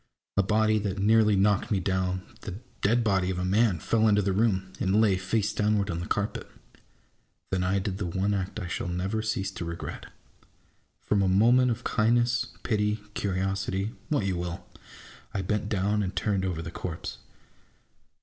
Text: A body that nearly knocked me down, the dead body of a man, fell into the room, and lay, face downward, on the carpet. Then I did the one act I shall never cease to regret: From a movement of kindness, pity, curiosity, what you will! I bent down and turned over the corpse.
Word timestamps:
A 0.35 0.41
body 0.41 0.79
that 0.79 0.97
nearly 0.97 1.35
knocked 1.35 1.69
me 1.69 1.79
down, 1.79 2.23
the 2.41 2.55
dead 2.81 3.03
body 3.03 3.29
of 3.29 3.37
a 3.37 3.45
man, 3.45 3.77
fell 3.77 4.07
into 4.07 4.23
the 4.23 4.33
room, 4.33 4.73
and 4.79 4.99
lay, 4.99 5.15
face 5.15 5.53
downward, 5.53 5.91
on 5.91 5.99
the 5.99 6.07
carpet. 6.07 6.49
Then 7.51 7.63
I 7.63 7.77
did 7.77 7.99
the 7.99 8.07
one 8.07 8.33
act 8.33 8.59
I 8.59 8.65
shall 8.65 8.87
never 8.87 9.21
cease 9.21 9.51
to 9.51 9.63
regret: 9.63 10.07
From 11.01 11.21
a 11.21 11.27
movement 11.29 11.69
of 11.69 11.83
kindness, 11.83 12.47
pity, 12.63 12.95
curiosity, 13.13 13.91
what 14.09 14.25
you 14.25 14.37
will! 14.37 14.65
I 15.35 15.43
bent 15.43 15.69
down 15.69 16.01
and 16.01 16.15
turned 16.15 16.45
over 16.45 16.63
the 16.63 16.71
corpse. 16.71 17.19